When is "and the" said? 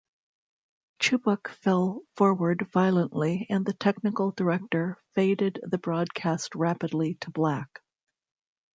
3.51-3.73